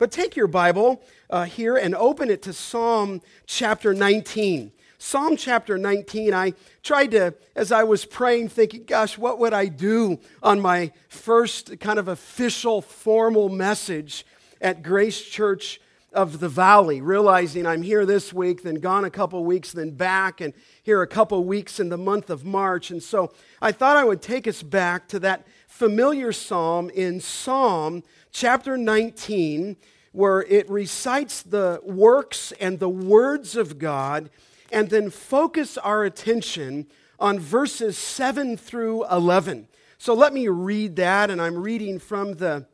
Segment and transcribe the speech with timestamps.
[0.00, 4.72] But take your Bible uh, here and open it to Psalm chapter 19.
[4.96, 9.66] Psalm chapter 19, I tried to, as I was praying, thinking, gosh, what would I
[9.66, 14.24] do on my first kind of official, formal message
[14.58, 15.82] at Grace Church
[16.14, 20.40] of the Valley, realizing I'm here this week, then gone a couple weeks, then back,
[20.40, 22.90] and here a couple weeks in the month of March.
[22.90, 28.02] And so I thought I would take us back to that familiar psalm in Psalm
[28.30, 29.76] chapter 19,
[30.12, 34.30] where it recites the works and the words of God
[34.72, 36.86] and then focus our attention
[37.18, 39.68] on verses 7 through 11.
[39.98, 42.66] So let me read that, and I'm reading from the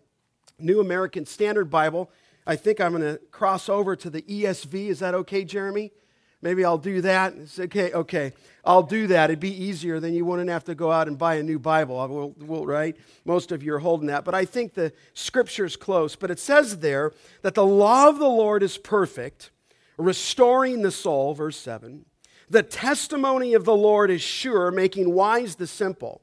[0.58, 2.10] New American Standard Bible.
[2.46, 4.88] I think I'm going to cross over to the ESV.
[4.88, 5.90] Is that okay, Jeremy?
[6.42, 7.34] Maybe I'll do that.
[7.34, 8.32] It's okay, okay.
[8.64, 9.30] I'll do that.
[9.30, 10.00] It'd be easier.
[10.00, 12.96] Then you wouldn't have to go out and buy a new Bible, will, will, right?
[13.24, 14.24] Most of you are holding that.
[14.24, 16.14] But I think the scripture's close.
[16.14, 17.12] But it says there
[17.42, 19.50] that the law of the Lord is perfect,
[19.96, 22.04] restoring the soul, verse 7.
[22.48, 26.20] The testimony of the Lord is sure, making wise the simple.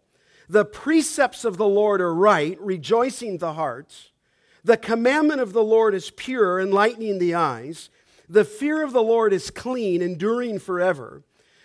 [0.48, 4.12] The precepts of the Lord are right, rejoicing the hearts.
[4.64, 7.90] The commandment of the Lord is pure, enlightening the eyes.
[8.30, 11.24] The fear of the Lord is clean, enduring forever.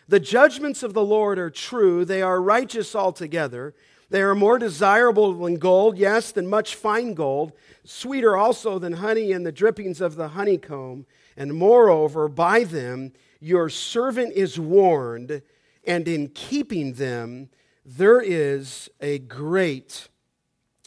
[0.08, 3.74] The judgments of the Lord are true, they are righteous altogether.
[4.10, 7.52] They are more desirable than gold, yes, than much fine gold,
[7.84, 11.04] sweeter also than honey and the drippings of the honeycomb.
[11.36, 15.42] And moreover, by them your servant is warned,
[15.84, 17.50] and in keeping them
[17.84, 20.08] there is a great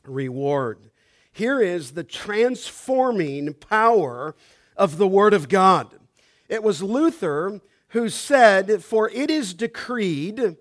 [0.03, 0.89] reward.
[1.31, 4.35] Here is the transforming power
[4.81, 5.93] of the Word of God.
[6.49, 10.57] It was Luther who said, For it is decreed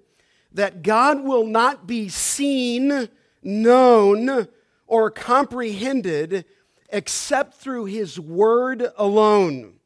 [0.53, 3.09] that God will not be seen,
[3.43, 4.47] known,
[4.87, 6.45] or comprehended
[6.91, 9.77] except through His Word alone.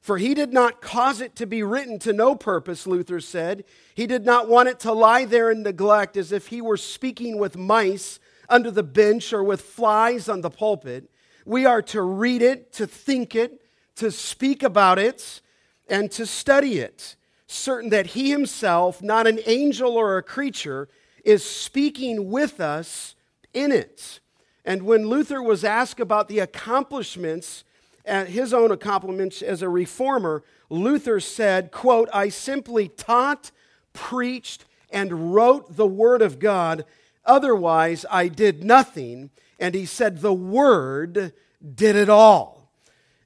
[0.00, 3.64] For he did not cause it to be written to no purpose, Luther said.
[3.94, 7.38] He did not want it to lie there in neglect as if he were speaking
[7.38, 11.08] with mice under the bench or with flies on the pulpit.
[11.44, 13.59] We are to read it, to think it,
[14.00, 15.42] to speak about it,
[15.86, 17.16] and to study it,
[17.46, 20.88] certain that he himself, not an angel or a creature,
[21.22, 23.14] is speaking with us
[23.52, 24.20] in it.
[24.64, 27.62] And when Luther was asked about the accomplishments
[28.06, 33.50] at his own accomplishments as a reformer, Luther said, quote, I simply taught,
[33.92, 36.86] preached, and wrote the Word of God.
[37.26, 39.28] Otherwise, I did nothing.
[39.58, 41.34] And he said, The Word
[41.74, 42.59] did it all.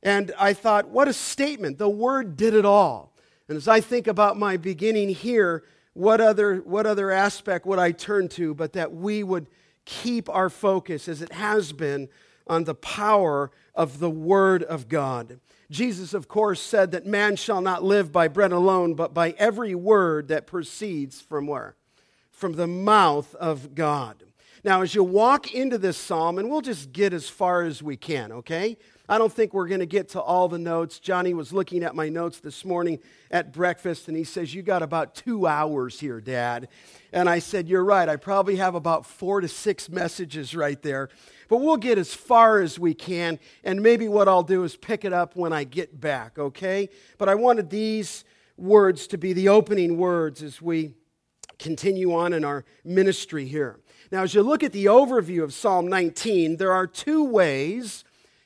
[0.04, 1.78] And I thought, what a statement.
[1.78, 3.12] The Word did it all.
[3.48, 7.92] And as I think about my beginning here, what other, what other aspect would I
[7.92, 9.48] turn to but that we would
[9.84, 12.08] keep our focus, as it has been,
[12.46, 15.40] on the power of the Word of God.
[15.70, 19.74] Jesus, of course, said that man shall not live by bread alone, but by every
[19.74, 21.74] word that proceeds from where?
[22.30, 24.24] From the mouth of God.
[24.62, 27.96] Now, as you walk into this psalm, and we'll just get as far as we
[27.96, 28.76] can, okay?
[29.06, 30.98] I don't think we're going to get to all the notes.
[30.98, 33.00] Johnny was looking at my notes this morning
[33.30, 36.68] at breakfast, and he says, You got about two hours here, Dad.
[37.12, 38.08] And I said, You're right.
[38.08, 41.10] I probably have about four to six messages right there.
[41.48, 45.04] But we'll get as far as we can, and maybe what I'll do is pick
[45.04, 46.88] it up when I get back, okay?
[47.18, 48.24] But I wanted these
[48.56, 50.94] words to be the opening words as we
[51.58, 53.80] continue on in our ministry here.
[54.10, 58.04] Now, as you look at the overview of Psalm 19, there are two ways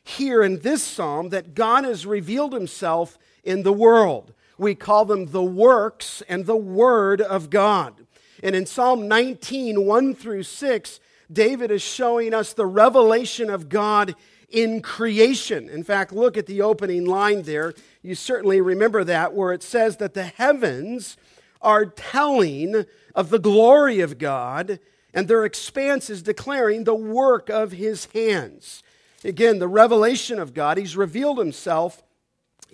[0.08, 4.32] here in this psalm that God has revealed himself in the world.
[4.56, 8.06] We call them the works and the word of God.
[8.42, 14.14] And in Psalm 19, 1 through 6, David is showing us the revelation of God
[14.48, 15.68] in creation.
[15.68, 17.74] In fact, look at the opening line there.
[18.02, 21.16] You certainly remember that, where it says that the heavens
[21.60, 24.80] are telling of the glory of God,
[25.12, 28.82] and their expanse is declaring the work of his hands.
[29.24, 32.02] Again, the revelation of God, he's revealed himself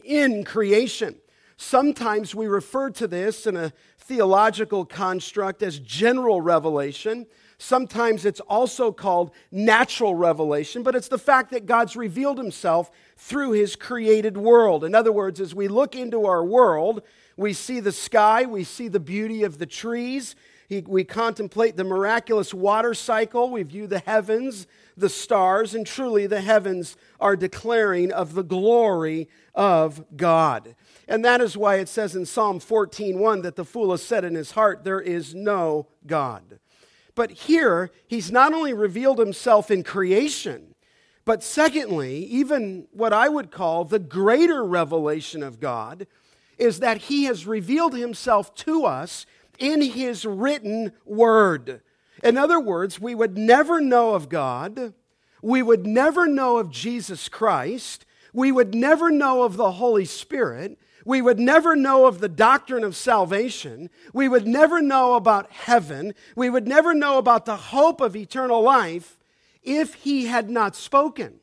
[0.03, 1.17] in creation.
[1.57, 7.27] Sometimes we refer to this in a theological construct as general revelation.
[7.57, 13.53] Sometimes it's also called natural revelation, but it's the fact that God's revealed himself through
[13.53, 14.85] his created world.
[14.85, 17.03] In other words, as we look into our world,
[17.37, 20.37] we see the sky, we see the beauty of the trees,
[20.69, 26.41] we contemplate the miraculous water cycle, we view the heavens, the stars, and truly the
[26.41, 30.75] heavens are declaring of the glory of God.
[31.09, 34.35] And that is why it says in Psalm 14:1 that the fool has said in
[34.35, 36.59] his heart, There is no God.
[37.15, 40.75] But here, he's not only revealed himself in creation,
[41.25, 46.07] But secondly, even what I would call the greater revelation of God
[46.59, 49.27] is that He has revealed Himself to us
[49.59, 51.81] in His written word.
[52.25, 54.95] In other words, we would never know of God,
[55.43, 60.79] we would never know of Jesus Christ, we would never know of the Holy Spirit,
[61.05, 63.91] we would never know of the doctrine of salvation.
[64.13, 66.15] We would never know about heaven.
[66.35, 69.19] We would never know about the hope of eternal life
[69.63, 71.41] if he had not spoken.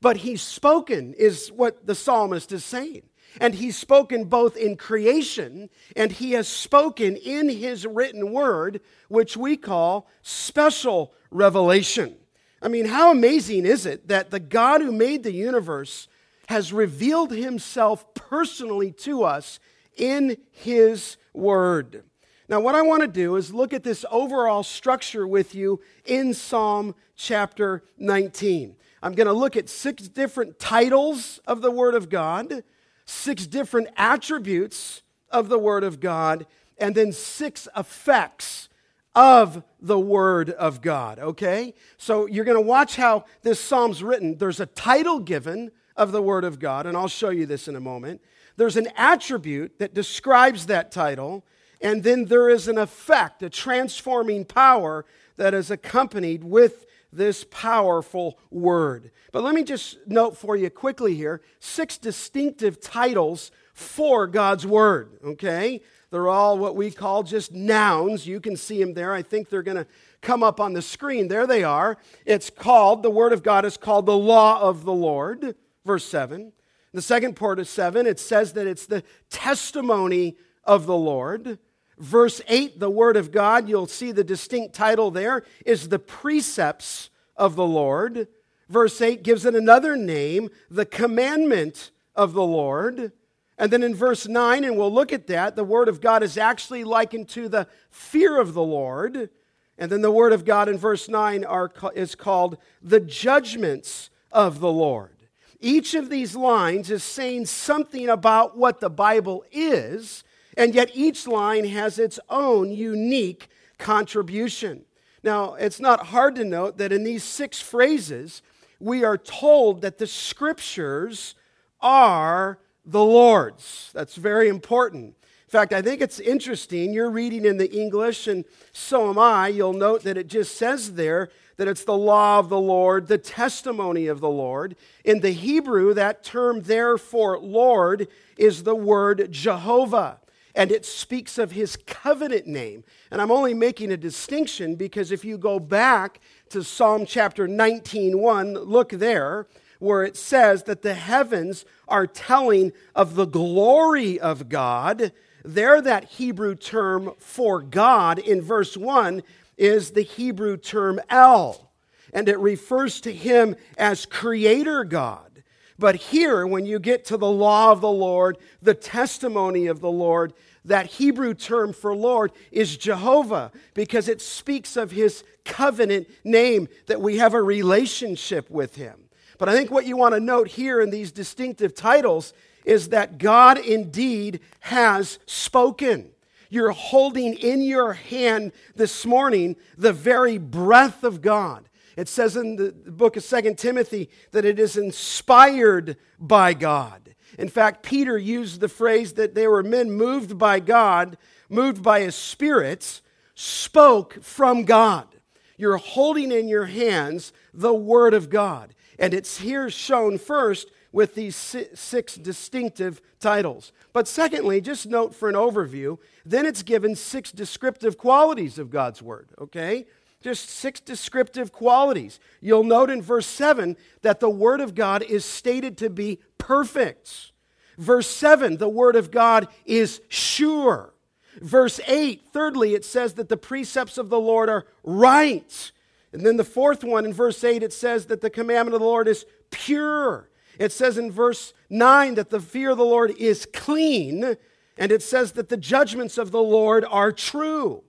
[0.00, 3.02] But he's spoken, is what the psalmist is saying.
[3.40, 9.36] And he's spoken both in creation and he has spoken in his written word, which
[9.36, 12.16] we call special revelation.
[12.60, 16.08] I mean, how amazing is it that the God who made the universe
[16.48, 19.58] has revealed himself personally to us
[19.96, 22.04] in his word?
[22.48, 26.34] Now, what I want to do is look at this overall structure with you in
[26.34, 28.76] Psalm chapter 19.
[29.02, 32.62] I'm going to look at six different titles of the Word of God,
[33.04, 36.46] six different attributes of the Word of God,
[36.78, 38.68] and then six effects
[39.14, 41.74] of the Word of God, okay?
[41.96, 44.38] So you're going to watch how this psalm's written.
[44.38, 47.76] There's a title given of the Word of God, and I'll show you this in
[47.76, 48.20] a moment.
[48.56, 51.44] There's an attribute that describes that title,
[51.80, 55.04] and then there is an effect, a transforming power
[55.36, 59.10] that is accompanied with this powerful word.
[59.32, 65.18] But let me just note for you quickly here six distinctive titles for God's word,
[65.24, 65.82] okay?
[66.10, 68.26] They're all what we call just nouns.
[68.26, 69.14] You can see them there.
[69.14, 69.86] I think they're going to
[70.20, 71.28] come up on the screen.
[71.28, 71.96] There they are.
[72.26, 75.54] It's called, the word of God is called the law of the Lord,
[75.84, 76.52] verse 7.
[76.92, 81.58] The second part of 7, it says that it's the testimony of the Lord.
[81.98, 87.10] Verse 8, the Word of God, you'll see the distinct title there, is the precepts
[87.36, 88.28] of the Lord.
[88.68, 93.12] Verse 8 gives it another name, the commandment of the Lord.
[93.58, 96.38] And then in verse 9, and we'll look at that, the Word of God is
[96.38, 99.30] actually likened to the fear of the Lord.
[99.78, 104.60] And then the Word of God in verse 9 are, is called the judgments of
[104.60, 105.16] the Lord.
[105.60, 110.24] Each of these lines is saying something about what the Bible is
[110.56, 114.84] and yet each line has its own unique contribution.
[115.22, 118.42] Now, it's not hard to note that in these six phrases,
[118.80, 121.34] we are told that the scriptures
[121.80, 123.90] are the Lord's.
[123.94, 125.14] That's very important.
[125.46, 126.92] In fact, I think it's interesting.
[126.92, 129.48] You're reading in the English, and so am I.
[129.48, 133.18] You'll note that it just says there that it's the law of the Lord, the
[133.18, 134.74] testimony of the Lord.
[135.04, 140.18] In the Hebrew, that term therefore, Lord is the word Jehovah
[140.54, 142.84] and it speaks of his covenant name.
[143.10, 146.20] And I'm only making a distinction because if you go back
[146.50, 149.46] to Psalm chapter 19:1, look there
[149.78, 155.12] where it says that the heavens are telling of the glory of God.
[155.44, 159.24] There that Hebrew term for God in verse 1
[159.56, 161.72] is the Hebrew term El,
[162.12, 165.31] and it refers to him as creator God.
[165.78, 169.90] But here, when you get to the law of the Lord, the testimony of the
[169.90, 170.32] Lord,
[170.64, 177.00] that Hebrew term for Lord is Jehovah because it speaks of his covenant name, that
[177.00, 178.98] we have a relationship with him.
[179.38, 182.32] But I think what you want to note here in these distinctive titles
[182.64, 186.10] is that God indeed has spoken.
[186.48, 191.68] You're holding in your hand this morning the very breath of God.
[191.96, 197.14] It says in the book of Second Timothy that it is inspired by God.
[197.38, 201.16] In fact, Peter used the phrase that they were men moved by God,
[201.48, 203.02] moved by his spirits,
[203.34, 205.08] spoke from God.
[205.56, 208.74] You're holding in your hands the Word of God.
[208.98, 211.34] And it's here shown first with these
[211.74, 213.72] six distinctive titles.
[213.92, 219.00] But secondly, just note for an overview, then it's given six descriptive qualities of God's
[219.00, 219.86] Word, okay?
[220.22, 222.20] Just six descriptive qualities.
[222.40, 227.32] You'll note in verse 7 that the Word of God is stated to be perfect.
[227.76, 230.94] Verse 7, the Word of God is sure.
[231.40, 235.72] Verse 8, thirdly, it says that the precepts of the Lord are right.
[236.12, 238.86] And then the fourth one in verse 8, it says that the commandment of the
[238.86, 240.28] Lord is pure.
[240.58, 244.36] It says in verse 9 that the fear of the Lord is clean.
[244.76, 247.82] And it says that the judgments of the Lord are true.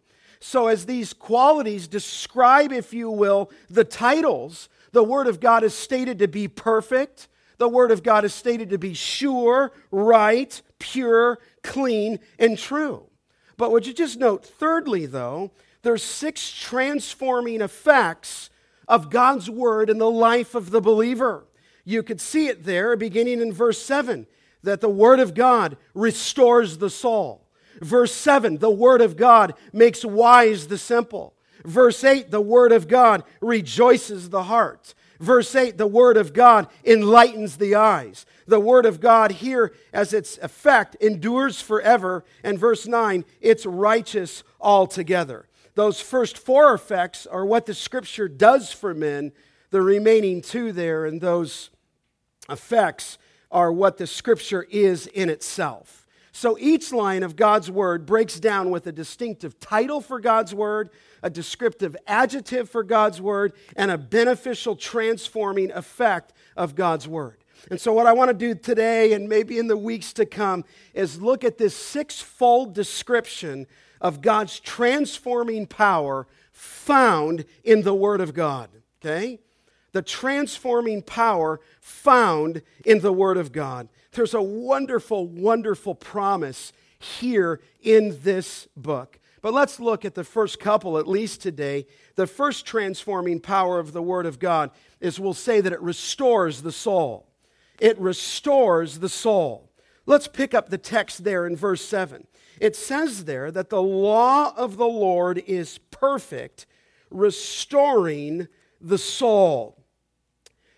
[0.46, 5.74] So, as these qualities describe, if you will, the titles, the Word of God is
[5.74, 7.30] stated to be perfect.
[7.60, 13.06] The Word of God is stated to be sure, right, pure, clean, and true.
[13.56, 18.50] But would you just note, thirdly, though, there's six transforming effects
[18.86, 21.46] of God's word in the life of the believer.
[21.86, 24.28] You could see it there beginning in verse 7
[24.62, 27.43] that the word of God restores the soul.
[27.84, 31.34] Verse 7, the word of God makes wise the simple.
[31.66, 34.94] Verse 8, the word of God rejoices the heart.
[35.20, 38.26] Verse 8, the word of God enlightens the eyes.
[38.48, 42.24] The word of God here, as its effect, endures forever.
[42.44, 45.48] And verse 9, it's righteous altogether.
[45.76, 49.32] Those first four effects are what the scripture does for men.
[49.72, 51.70] The remaining two there and those
[52.50, 53.18] effects
[53.52, 56.03] are what the scripture is in itself.
[56.36, 60.90] So each line of God's word breaks down with a distinctive title for God's word,
[61.22, 67.38] a descriptive adjective for God's word, and a beneficial transforming effect of God's word.
[67.70, 70.66] And so, what I want to do today and maybe in the weeks to come
[70.96, 73.68] is look at this six-fold description
[74.02, 78.70] of God's transforming power found in the Word of God.
[79.02, 79.40] Okay?
[79.92, 83.88] The transforming power found in the Word of God.
[84.14, 89.20] There's a wonderful, wonderful promise here in this book.
[89.42, 91.86] But let's look at the first couple, at least today.
[92.16, 96.62] The first transforming power of the Word of God is we'll say that it restores
[96.62, 97.28] the soul.
[97.80, 99.70] It restores the soul.
[100.06, 102.26] Let's pick up the text there in verse 7.
[102.62, 106.66] It says there that the law of the Lord is perfect,
[107.10, 108.48] restoring
[108.80, 109.84] the soul.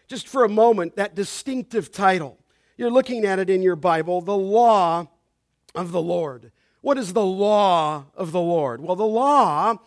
[0.07, 2.39] Just for a moment, that distinctive title.
[2.77, 5.07] You're looking at it in your Bible, the law
[5.73, 6.51] of the Lord.
[6.81, 8.81] What is the law of the Lord?
[8.81, 9.77] Well, the law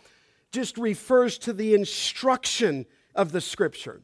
[0.51, 4.01] just refers to the instruction of the Scripture.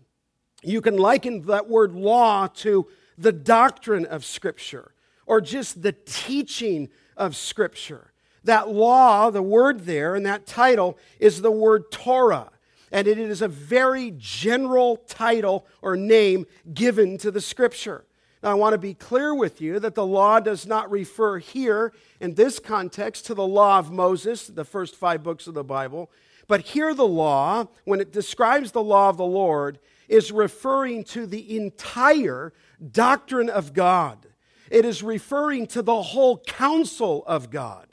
[0.64, 2.88] You can liken that word law to
[3.18, 4.94] the doctrine of Scripture
[5.26, 8.12] or just the teaching of Scripture.
[8.44, 12.52] That law, the word there, and that title is the word Torah.
[12.92, 18.06] And it is a very general title or name given to the Scripture.
[18.46, 21.92] Now, I want to be clear with you that the law does not refer here
[22.20, 26.12] in this context to the law of Moses, the first five books of the Bible.
[26.48, 31.26] But here, the law, when it describes the law of the Lord, is referring to
[31.26, 32.54] the entire
[32.92, 34.28] doctrine of God.
[34.70, 37.88] It is referring to the whole counsel of God.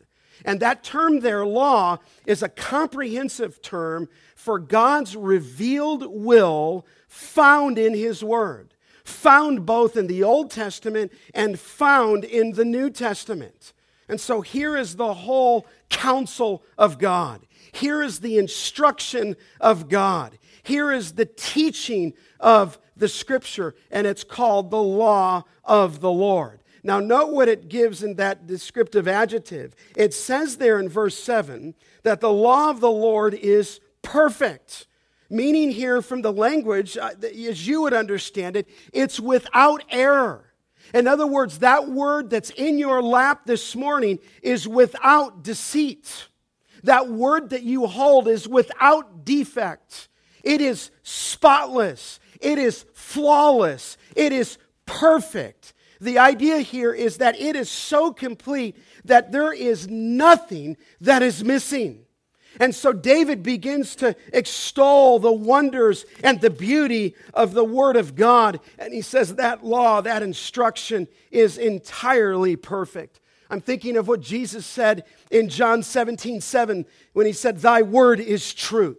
[0.45, 7.95] And that term there, law, is a comprehensive term for God's revealed will found in
[7.95, 8.72] His Word,
[9.05, 13.73] found both in the Old Testament and found in the New Testament.
[14.09, 17.47] And so here is the whole counsel of God.
[17.73, 20.39] Here is the instruction of God.
[20.63, 26.61] Here is the teaching of the Scripture, and it's called the law of the Lord.
[26.85, 29.75] Now, note what it gives in that descriptive adjective.
[29.97, 34.87] It says there in verse 7 that the law of the Lord is perfect.
[35.33, 40.53] Meaning, here from the language, uh, as you would understand it, it's without error.
[40.93, 46.29] In other words, that word that's in your lap this morning is without deceit.
[46.83, 50.11] That word that you hold is without defect.
[50.45, 52.21] It is spotless.
[52.39, 53.97] It is flawless.
[54.15, 55.73] It is perfect.
[55.99, 61.43] The idea here is that it is so complete that there is nothing that is
[61.43, 62.05] missing.
[62.61, 68.15] And so David begins to extol the wonders and the beauty of the Word of
[68.15, 68.61] God.
[68.79, 73.21] And he says that law, that instruction is entirely perfect.
[73.53, 78.19] I'm thinking of what Jesus said in John 17, 7, when he said, Thy word
[78.19, 78.97] is truth.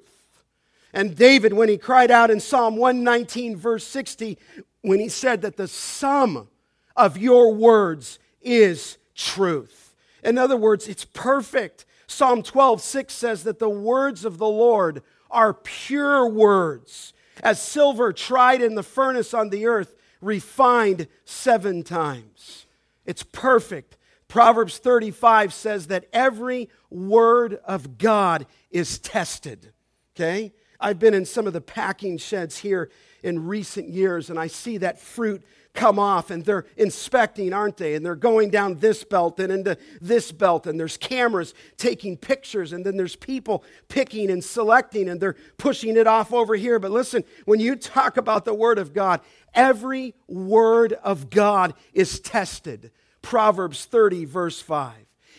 [0.94, 4.38] And David, when he cried out in Psalm 119, verse 60,
[4.82, 6.50] when he said that the sum
[6.96, 9.96] of your words is truth.
[10.24, 11.86] In other words, it's perfect.
[12.13, 15.01] Psalm 12, 6 says that the words of the Lord
[15.32, 22.67] are pure words, as silver tried in the furnace on the earth, refined seven times.
[23.05, 23.98] It's perfect.
[24.27, 29.74] Proverbs 35 says that every word of God is tested.
[30.15, 30.53] Okay?
[30.79, 32.91] I've been in some of the packing sheds here
[33.24, 35.43] in recent years, and I see that fruit
[35.74, 37.96] come off and they're inspecting, aren't they?
[37.96, 42.74] And they're going down this belt and into this belt, and there's cameras taking pictures,
[42.74, 46.80] and then there's people picking and selecting, and they're pushing it off over here.
[46.80, 49.22] But listen, when you talk about the Word of God,
[49.53, 52.92] every Word of God is tested.
[53.22, 54.94] Proverbs 30, verse 5.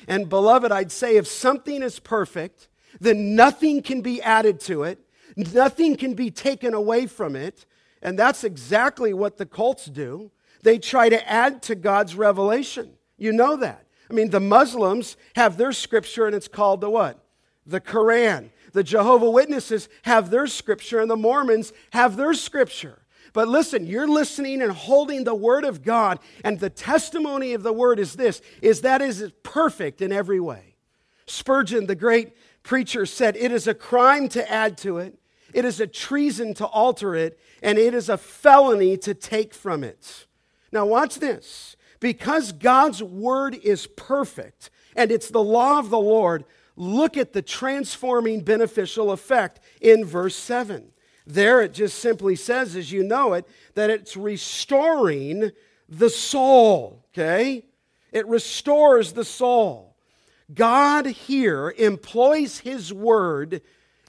[0.09, 2.69] And beloved, I'd say if something is perfect,
[3.01, 4.99] then nothing can be added to it,
[5.37, 7.67] nothing can be taken away from it.
[8.05, 10.31] And that's exactly what the cults do.
[10.63, 12.93] They try to add to God's revelation.
[13.17, 13.87] You know that.
[14.11, 17.19] I mean, the Muslims have their scripture and it's called the what?
[17.67, 18.51] The Quran.
[18.75, 23.03] The Jehovah Witnesses have their scripture, and the Mormons have their scripture.
[23.33, 27.73] But listen, you're listening and holding the word of God, and the testimony of the
[27.73, 30.75] word is this is that is perfect in every way.
[31.27, 32.33] Spurgeon, the great
[32.65, 35.17] preacher, said, It is a crime to add to it,
[35.55, 39.83] it is a treason to alter it, and it is a felony to take from
[39.83, 40.27] it.
[40.71, 41.77] Now, watch this.
[42.01, 46.45] Because God's word is perfect and it's the law of the Lord,
[46.77, 50.93] look at the transforming beneficial effect in verse 7.
[51.27, 55.53] There it just simply says, as you know it, that it's restoring
[55.89, 57.65] the soul, okay?
[58.13, 59.97] It restores the soul.
[60.53, 63.63] God here employs his word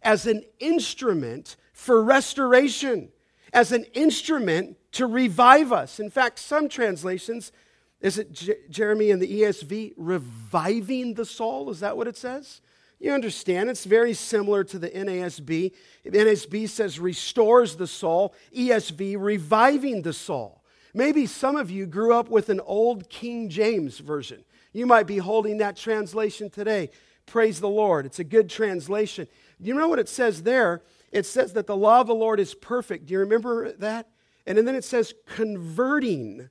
[0.05, 3.09] as an instrument for restoration,
[3.51, 5.99] as an instrument to revive us.
[5.99, 7.51] In fact, some translations,
[7.99, 11.69] is it J- Jeremy in the ESV, reviving the soul?
[11.71, 12.61] Is that what it says?
[12.99, 15.73] You understand, it's very similar to the NASB.
[16.05, 20.61] NASB says restores the soul, ESV reviving the soul.
[20.93, 24.45] Maybe some of you grew up with an old King James version.
[24.71, 26.89] You might be holding that translation today.
[27.25, 28.05] Praise the Lord.
[28.05, 29.27] It's a good translation.
[29.61, 30.81] Do you know what it says there?
[31.11, 33.05] It says that the law of the Lord is perfect.
[33.05, 34.09] Do you remember that?
[34.45, 36.49] And then it says converting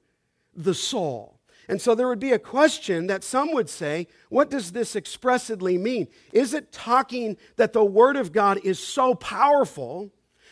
[0.55, 1.41] the soul.
[1.69, 5.79] And so there would be a question that some would say, what does this expressly
[5.79, 6.09] mean?
[6.33, 10.11] Is it talking that the Word of God is so powerful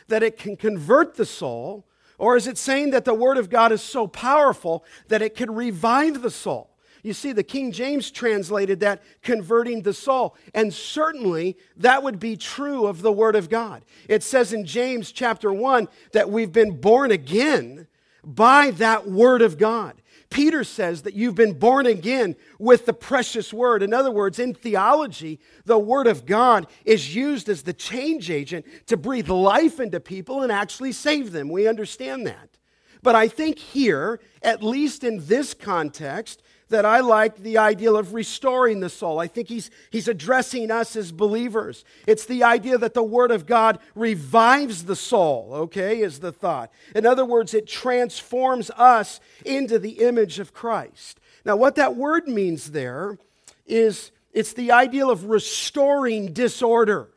[0.08, 1.86] that it can convert the soul?
[2.18, 5.54] Or is it saying that the Word of God is so powerful that it can
[5.54, 6.71] revive the soul?
[7.02, 10.36] You see, the King James translated that converting the soul.
[10.54, 13.84] And certainly that would be true of the Word of God.
[14.08, 17.88] It says in James chapter 1 that we've been born again
[18.24, 20.00] by that Word of God.
[20.32, 23.82] Peter says that you've been born again with the precious word.
[23.82, 28.64] In other words, in theology, the word of God is used as the change agent
[28.86, 31.50] to breathe life into people and actually save them.
[31.50, 32.56] We understand that.
[33.02, 38.12] But I think here, at least in this context, that I like the ideal of
[38.12, 39.18] restoring the soul.
[39.18, 41.84] I think he's, he's addressing us as believers.
[42.06, 46.70] It's the idea that the Word of God revives the soul, okay, is the thought.
[46.94, 51.20] In other words, it transforms us into the image of Christ.
[51.44, 53.18] Now, what that word means there
[53.66, 57.08] is it's the ideal of restoring disorder.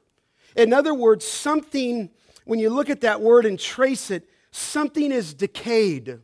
[0.56, 2.10] In other words, something,
[2.46, 6.20] when you look at that word and trace it, something is decayed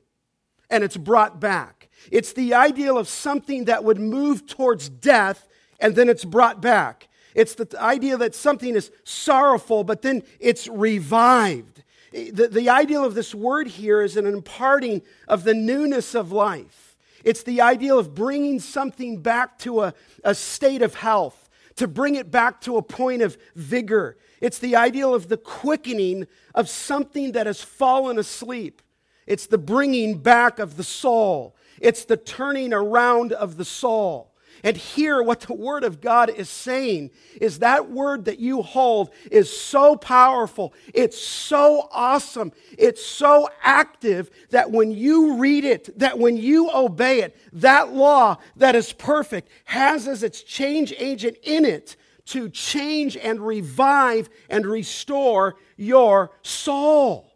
[0.69, 1.81] and it's brought back.
[2.09, 5.47] It's the ideal of something that would move towards death
[5.79, 7.09] and then it's brought back.
[7.33, 11.83] It's the idea that something is sorrowful, but then it's revived.
[12.11, 16.97] The, the ideal of this word here is an imparting of the newness of life.
[17.23, 22.15] It's the ideal of bringing something back to a, a state of health, to bring
[22.15, 24.17] it back to a point of vigor.
[24.41, 28.81] It's the ideal of the quickening of something that has fallen asleep.
[29.25, 31.55] It's the bringing back of the soul.
[31.82, 34.32] It's the turning around of the soul.
[34.63, 39.10] And here, what the Word of God is saying is that word that you hold
[39.32, 46.20] is so powerful, it's so awesome, it's so active that when you read it, that
[46.20, 51.65] when you obey it, that law that is perfect has as its change agent in
[51.65, 57.31] it to change and revive and restore your soul.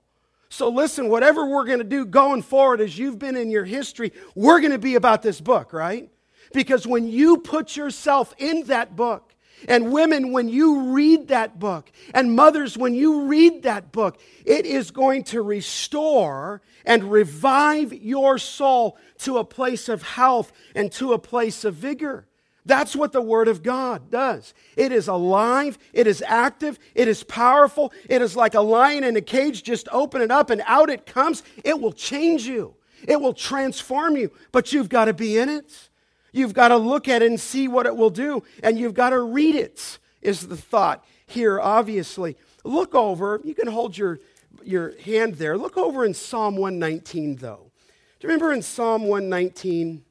[0.56, 4.14] So, listen, whatever we're going to do going forward as you've been in your history,
[4.36, 6.10] we're going to be about this book, right?
[6.54, 9.34] Because when you put yourself in that book,
[9.68, 14.66] and women, when you read that book, and mothers, when you read that book, it
[14.66, 21.12] is going to restore and revive your soul to a place of health and to
[21.12, 22.28] a place of vigor.
[22.66, 24.54] That's what the Word of God does.
[24.76, 27.94] It is alive, it is active, it is powerful.
[28.10, 29.62] It is like a lion in a cage.
[29.62, 31.44] Just open it up and out it comes.
[31.64, 32.76] It will change you,
[33.08, 35.90] it will transform you, but you've got to be in it.
[36.32, 39.12] You've got to look at it and see what it will do, and you've got
[39.12, 42.36] to read it, is the thought here, obviously.
[42.66, 44.20] Look over, you can hold your,
[44.62, 45.58] your hand there.
[45.58, 47.72] Look over in Psalm 119, though.
[48.20, 50.04] Do you remember in Psalm 119,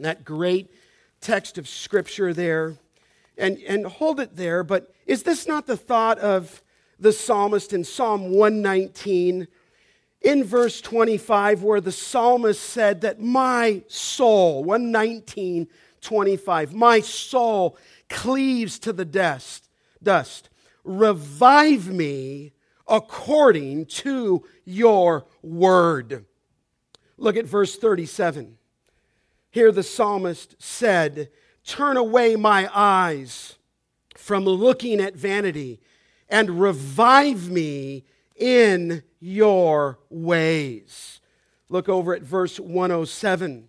[0.00, 0.70] that great
[1.24, 2.76] text of Scripture there
[3.36, 4.62] and, and hold it there.
[4.62, 6.62] But is this not the thought of
[7.00, 9.48] the psalmist in Psalm 119?
[10.20, 15.66] In verse 25, where the psalmist said that my soul, 119,
[16.00, 17.76] 25, my soul
[18.08, 19.68] cleaves to the dust,
[20.02, 20.48] dust.
[20.82, 22.52] Revive me
[22.86, 26.24] according to your word.
[27.16, 28.58] Look at verse 37.
[29.54, 31.28] Here the psalmist said,
[31.64, 33.54] Turn away my eyes
[34.16, 35.78] from looking at vanity
[36.28, 38.02] and revive me
[38.34, 41.20] in your ways.
[41.68, 43.68] Look over at verse 107.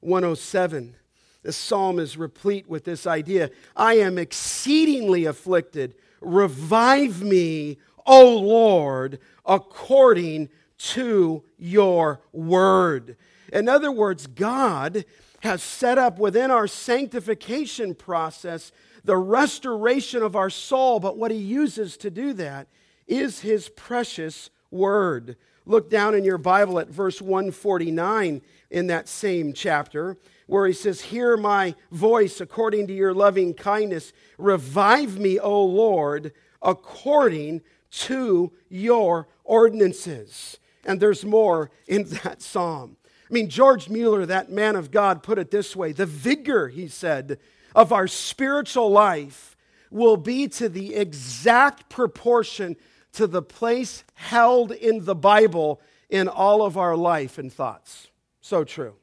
[0.00, 0.96] 107.
[1.42, 5.96] The psalm is replete with this idea I am exceedingly afflicted.
[6.22, 13.18] Revive me, O Lord, according to your word.
[13.52, 15.04] In other words, God
[15.46, 18.72] has set up within our sanctification process
[19.06, 22.66] the restoration of our soul, but what he uses to do that
[23.06, 25.36] is his precious word.
[25.64, 30.16] Look down in your Bible at verse 149 in that same chapter,
[30.48, 34.12] where he says, Hear my voice according to your loving kindness.
[34.38, 40.58] Revive me, O Lord, according to your ordinances.
[40.84, 42.96] And there's more in that psalm.
[43.28, 46.88] I mean, George Mueller, that man of God, put it this way the vigor, he
[46.88, 47.38] said,
[47.74, 49.56] of our spiritual life
[49.90, 52.76] will be to the exact proportion
[53.12, 58.08] to the place held in the Bible in all of our life and thoughts.
[58.40, 58.94] So true.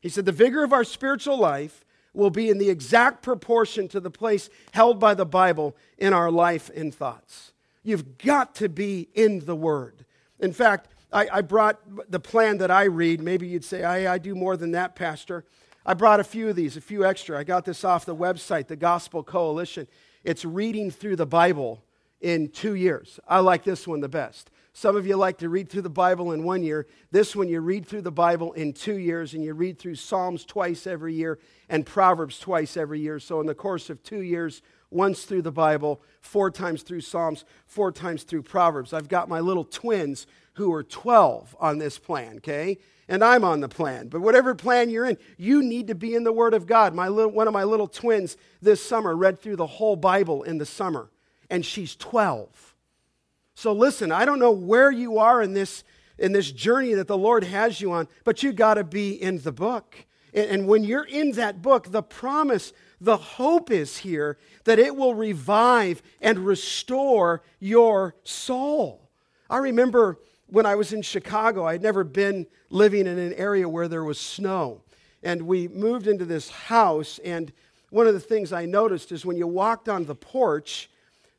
[0.00, 4.00] He said, the vigor of our spiritual life will be in the exact proportion to
[4.00, 7.52] the place held by the Bible in our life and thoughts.
[7.82, 10.04] You've got to be in the Word.
[10.40, 13.20] In fact, I, I brought the plan that I read.
[13.20, 15.44] Maybe you'd say, I, I do more than that, Pastor.
[15.86, 17.38] I brought a few of these, a few extra.
[17.38, 19.86] I got this off the website, the Gospel Coalition.
[20.22, 21.82] It's reading through the Bible
[22.20, 23.18] in two years.
[23.26, 24.50] I like this one the best.
[24.74, 26.86] Some of you like to read through the Bible in one year.
[27.10, 30.44] This one, you read through the Bible in two years, and you read through Psalms
[30.44, 33.18] twice every year and Proverbs twice every year.
[33.18, 37.44] So, in the course of two years, once through the Bible, four times through Psalms,
[37.66, 38.92] four times through Proverbs.
[38.92, 40.26] I've got my little twins
[40.58, 42.78] who are 12 on this plan, okay?
[43.08, 44.08] And I'm on the plan.
[44.08, 46.94] But whatever plan you're in, you need to be in the Word of God.
[46.94, 50.58] My little, one of my little twins this summer read through the whole Bible in
[50.58, 51.10] the summer,
[51.48, 52.74] and she's 12.
[53.54, 55.84] So listen, I don't know where you are in this,
[56.18, 59.38] in this journey that the Lord has you on, but you got to be in
[59.38, 60.06] the book.
[60.34, 64.96] And, and when you're in that book, the promise the hope is here that it
[64.96, 69.08] will revive and restore your soul.
[69.48, 73.88] I remember when I was in Chicago, I'd never been living in an area where
[73.88, 74.82] there was snow.
[75.22, 77.52] And we moved into this house, and
[77.90, 80.90] one of the things I noticed is when you walked on the porch,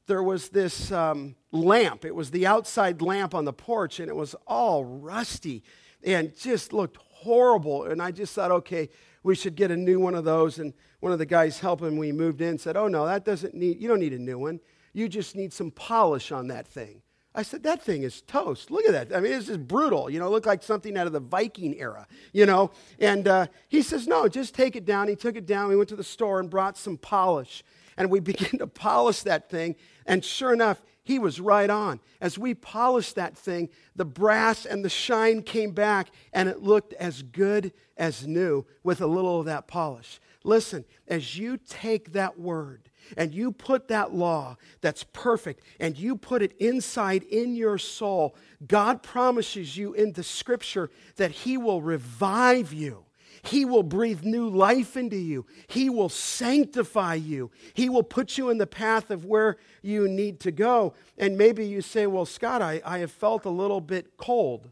[0.08, 2.06] there was this um, lamp.
[2.06, 5.64] It was the outside lamp on the porch, and it was all rusty
[6.04, 7.86] and just looked horrible.
[7.86, 8.90] And I just thought, okay,
[9.24, 10.60] we should get a new one of those.
[10.60, 13.82] And one of the guys helping we moved in said, Oh, no, that doesn't need,
[13.82, 14.60] you don't need a new one.
[14.94, 17.02] You just need some polish on that thing.
[17.36, 18.72] I said, That thing is toast.
[18.72, 19.16] Look at that.
[19.16, 20.10] I mean, it's just brutal.
[20.10, 22.72] You know, looked like something out of the Viking era, you know.
[23.00, 25.08] And uh, he says, No, just take it down.
[25.08, 25.70] He took it down.
[25.70, 27.64] We went to the store and brought some polish.
[27.98, 29.76] And we began to polish that thing.
[30.06, 32.00] And sure enough, he was right on.
[32.22, 36.94] As we polished that thing, the brass and the shine came back, and it looked
[36.94, 40.20] as good as new with a little of that polish.
[40.44, 46.16] Listen, as you take that word and you put that law that's perfect and you
[46.16, 48.36] put it inside in your soul,
[48.68, 53.06] God promises you in the scripture that He will revive you.
[53.42, 55.46] He will breathe new life into you.
[55.68, 57.52] He will sanctify you.
[57.74, 60.94] He will put you in the path of where you need to go.
[61.18, 64.70] And maybe you say, Well, Scott, I, I have felt a little bit cold.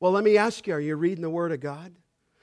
[0.00, 1.94] Well, let me ask you are you reading the Word of God?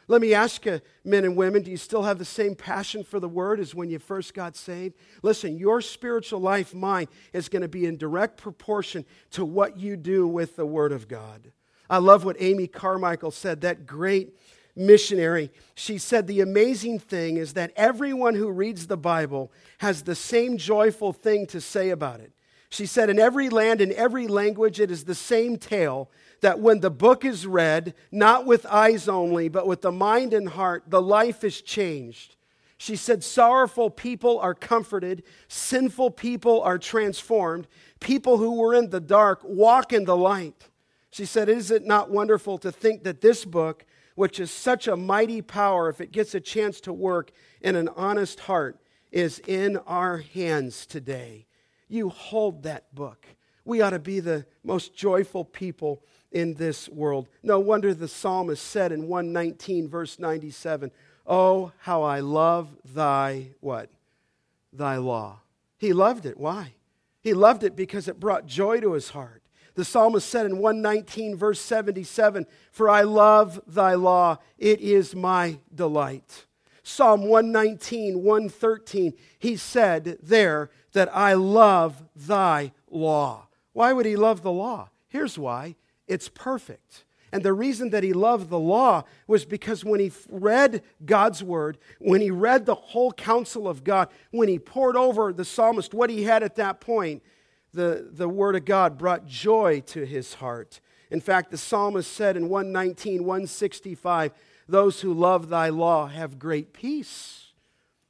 [0.09, 3.19] Let me ask you, men and women, do you still have the same passion for
[3.19, 4.95] the word as when you first got saved?
[5.21, 9.97] Listen, your spiritual life, mine, is going to be in direct proportion to what you
[9.97, 11.51] do with the word of God.
[11.89, 14.33] I love what Amy Carmichael said, that great
[14.77, 15.51] missionary.
[15.75, 20.57] She said, The amazing thing is that everyone who reads the Bible has the same
[20.57, 22.31] joyful thing to say about it.
[22.69, 26.09] She said, In every land, in every language, it is the same tale
[26.41, 30.49] that when the book is read, not with eyes only, but with the mind and
[30.49, 32.35] heart, the life is changed.
[32.77, 37.67] She said, Sorrowful people are comforted, sinful people are transformed,
[37.99, 40.69] people who were in the dark walk in the light.
[41.09, 44.95] She said, Is it not wonderful to think that this book, which is such a
[44.95, 48.79] mighty power, if it gets a chance to work in an honest heart,
[49.11, 51.47] is in our hands today?
[51.87, 53.25] You hold that book.
[53.65, 57.27] We ought to be the most joyful people in this world.
[57.43, 60.91] No wonder the psalmist said in 119, verse 97,
[61.25, 63.89] Oh, how I love thy what?
[64.71, 65.39] Thy law.
[65.77, 66.37] He loved it.
[66.37, 66.73] Why?
[67.21, 69.43] He loved it because it brought joy to his heart.
[69.75, 75.59] The psalmist said in 119, verse 77, For I love thy law, it is my
[75.73, 76.45] delight.
[76.81, 83.47] Psalm 119, 113, he said there that I love thy law.
[83.73, 84.89] Why would he love the law?
[85.09, 85.75] Here's why
[86.07, 87.05] it's perfect.
[87.31, 91.77] And the reason that he loved the law was because when he read God's word,
[91.99, 96.09] when he read the whole counsel of God, when he poured over the psalmist what
[96.09, 97.21] he had at that point,
[97.73, 100.79] the, the word of God brought joy to his heart.
[101.11, 104.31] In fact, the psalmist said in 119, 165,
[104.67, 107.51] Those who love thy law have great peace.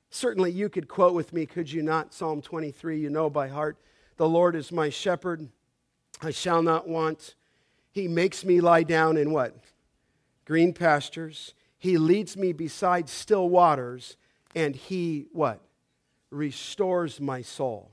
[0.10, 2.14] Certainly, you could quote with me, could you not?
[2.14, 3.78] Psalm 23, you know by heart.
[4.18, 5.50] The Lord is my shepherd,
[6.22, 7.36] I shall not want.
[7.98, 9.56] He makes me lie down in what?
[10.46, 11.56] Green pastures.
[11.80, 14.18] He leads me beside still waters,
[14.54, 15.62] and he what?
[16.30, 17.90] Restores my soul.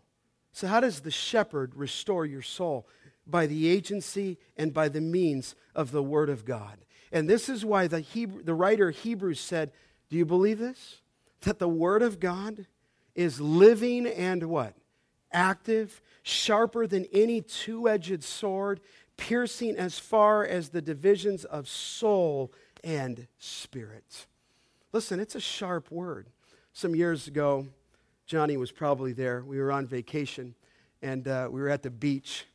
[0.53, 2.87] So, how does the shepherd restore your soul?
[3.27, 6.85] By the agency and by the means of the Word of God.
[7.11, 9.73] And this is why the, Hebrew, the writer Hebrews said,
[10.11, 11.01] Do you believe this?
[11.41, 12.67] That the Word of God
[13.15, 14.75] is living and what?
[15.33, 18.81] Active, sharper than any two edged sword,
[19.17, 24.27] piercing as far as the divisions of soul and spirit.
[24.93, 26.29] Listen, it's a sharp word.
[26.73, 27.67] Some years ago,
[28.27, 29.43] Johnny was probably there.
[29.45, 30.55] We were on vacation
[31.05, 32.47] and uh, we were at the beach,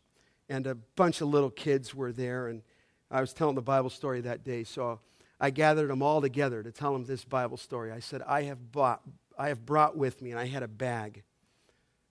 [0.49, 2.47] and a bunch of little kids were there.
[2.47, 2.63] And
[3.11, 4.99] I was telling the Bible story that day, so
[5.39, 7.91] I gathered them all together to tell them this Bible story.
[7.91, 9.01] I said, I have, bought,
[9.37, 11.21] I have brought with me, and I had a bag,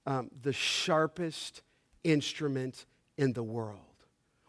[0.07, 1.63] um, the sharpest
[2.05, 3.81] instrument in the world.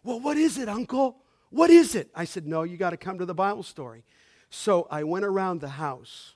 [0.04, 1.18] Well, what is it, Uncle?
[1.50, 2.10] What is it?
[2.16, 4.04] I said, No, you got to come to the Bible story.
[4.50, 6.36] So I went around the house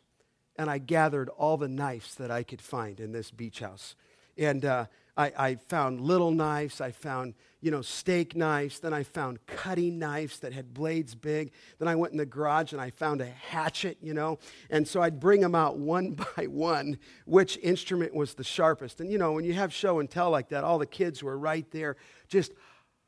[0.56, 3.96] and I gathered all the knives that I could find in this beach house.
[4.38, 6.82] And uh, I, I, found little knives.
[6.82, 8.80] I found, you know, steak knives.
[8.80, 11.52] Then I found cutting knives that had blades big.
[11.80, 14.40] Then I went in the garage and I found a hatchet, you know.
[14.70, 19.02] And so I'd bring them out one by one, which instrument was the sharpest.
[19.02, 21.38] And, you know, when you have show and tell like that, all the kids were
[21.38, 21.96] right there
[22.28, 22.54] just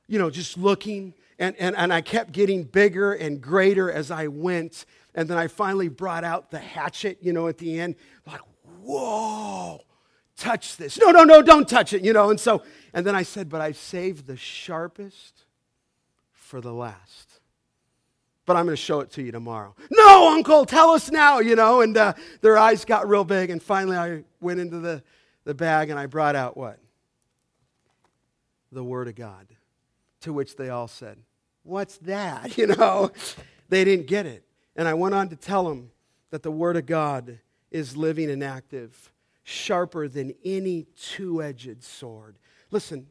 [0.08, 1.14] you know, just looking.
[1.38, 4.86] And, and, and I kept getting bigger and greater as I went.
[5.14, 7.96] And then I finally brought out the hatchet, you know, at the end.
[8.26, 8.42] Like,
[8.82, 9.82] whoa,
[10.38, 11.00] touch this.
[11.00, 12.30] No, no, no, don't touch it, you know.
[12.30, 12.64] And so,
[12.94, 15.46] and then I said, but I saved the sharpest
[16.32, 17.40] for the last.
[18.46, 19.76] But I'm going to show it to you tomorrow.
[19.90, 21.82] No, Uncle, tell us now, you know.
[21.82, 23.50] And uh, their eyes got real big.
[23.50, 25.02] And finally, I went into the,
[25.46, 26.78] the bag and I brought out what?
[28.72, 29.48] The Word of God.
[30.26, 31.20] To which they all said,
[31.62, 32.58] What's that?
[32.58, 33.12] You know,
[33.70, 34.44] they didn't get it.
[34.76, 35.92] And I went on to tell them
[36.32, 37.38] that the Word of God
[37.70, 39.12] is living and active,
[39.44, 42.38] sharper than any two edged sword.
[42.72, 43.06] Listen,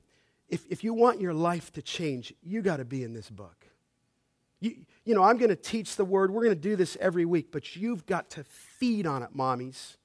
[0.48, 3.64] if, if you want your life to change, you got to be in this book.
[4.58, 4.74] You,
[5.04, 6.32] you know, I'm going to teach the Word.
[6.32, 9.98] We're going to do this every week, but you've got to feed on it, mommies.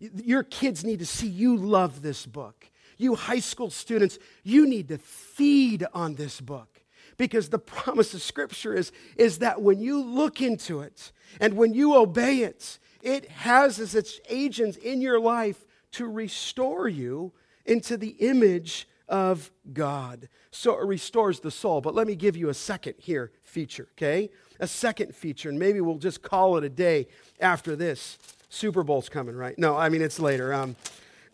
[0.00, 4.88] Your kids need to see you love this book you high school students, you need
[4.88, 6.82] to feed on this book
[7.16, 11.74] because the promise of Scripture is, is that when you look into it and when
[11.74, 17.32] you obey it, it has as its agents in your life to restore you
[17.64, 20.28] into the image of God.
[20.50, 21.80] So it restores the soul.
[21.80, 24.30] But let me give you a second here feature, okay?
[24.60, 27.06] A second feature, and maybe we'll just call it a day
[27.40, 28.18] after this.
[28.48, 29.58] Super Bowl's coming, right?
[29.58, 30.52] No, I mean, it's later.
[30.52, 30.76] Um,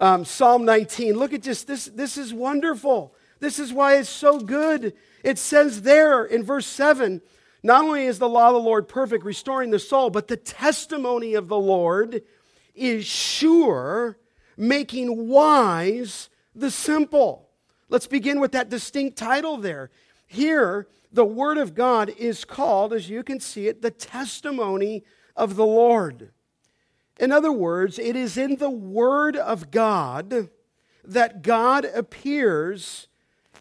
[0.05, 1.15] um, Psalm 19.
[1.15, 1.65] Look at this.
[1.65, 3.15] This, this is wonderful.
[3.41, 4.93] This is why it's so good.
[5.23, 7.23] It says there in verse 7
[7.63, 11.33] not only is the law of the Lord perfect, restoring the soul, but the testimony
[11.33, 12.21] of the Lord
[12.75, 14.19] is sure,
[14.59, 17.49] making wise the simple.
[17.89, 19.91] Let's begin with that distinct title there.
[20.27, 25.03] Here, the Word of God is called, as you can see it, the testimony
[25.35, 26.33] of the Lord.
[27.19, 30.49] In other words, it is in the Word of God
[31.05, 33.09] that God appears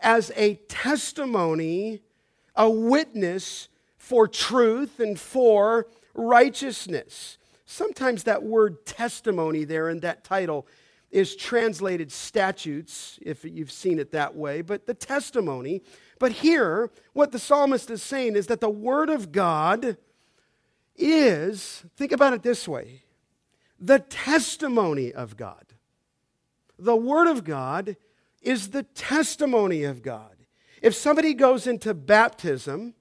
[0.02, 2.02] as a testimony,
[2.56, 7.38] a witness for truth and for righteousness.
[7.66, 10.68] Sometimes that word testimony there in that title
[11.10, 15.82] is translated statutes, if you've seen it that way, but the testimony.
[16.20, 19.98] But here, what the psalmist is saying is that the Word of God
[20.96, 23.04] is, think about it this way
[23.84, 25.65] the testimony of God.
[26.80, 27.98] The Word of God
[28.41, 30.38] is the testimony of God.
[30.82, 32.93] If somebody goes into baptism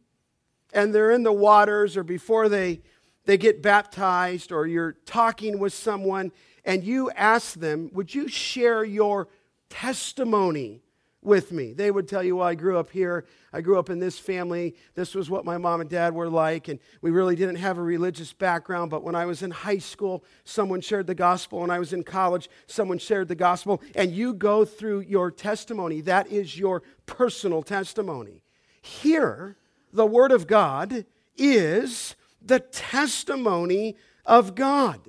[0.72, 2.80] and they're in the waters or before they,
[3.26, 6.32] they get baptized or you're talking with someone
[6.64, 9.28] and you ask them, Would you share your
[9.70, 10.82] testimony
[11.22, 11.72] with me.
[11.72, 13.24] They would tell you, well, I grew up here.
[13.52, 14.74] I grew up in this family.
[14.94, 16.68] This was what my mom and dad were like.
[16.68, 18.90] And we really didn't have a religious background.
[18.90, 21.60] But when I was in high school, someone shared the gospel.
[21.60, 23.80] When I was in college, someone shared the gospel.
[23.94, 26.00] And you go through your testimony.
[26.00, 28.42] That is your personal testimony.
[28.80, 29.56] Here,
[29.92, 31.06] the Word of God
[31.36, 35.00] is the testimony of God.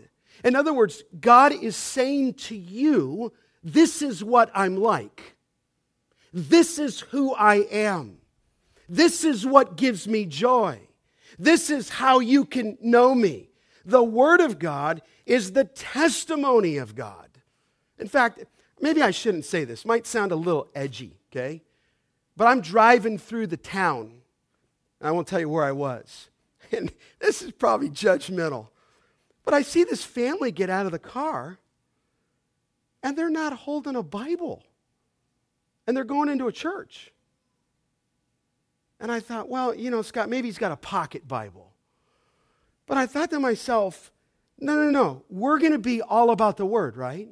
[0.44, 5.34] In other words, God is saying to you, This is what I'm like.
[6.34, 8.18] This is who I am.
[8.90, 10.80] This is what gives me joy.
[11.38, 13.50] This is how you can know me.
[13.86, 17.30] The Word of God is the testimony of God.
[18.00, 18.44] In fact,
[18.82, 21.62] maybe I shouldn't say this, might sound a little edgy, okay?
[22.36, 24.12] But I'm driving through the town,
[25.00, 26.30] and I won't tell you where I was.
[26.72, 28.70] And this is probably judgmental.
[29.46, 31.60] But I see this family get out of the car,
[33.04, 34.64] and they're not holding a Bible
[35.86, 37.12] and they're going into a church.
[39.00, 41.74] And I thought, well, you know, Scott, maybe he's got a pocket Bible.
[42.88, 44.12] But I thought to myself,
[44.60, 45.24] no, no, no.
[45.30, 47.28] We're going to be all about the Word, right?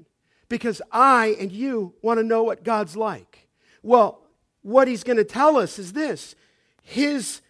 [0.49, 3.47] Because I and you want to know what God's like.
[3.83, 4.21] Well,
[4.61, 6.35] what he's going to tell us is this
[6.81, 7.41] his,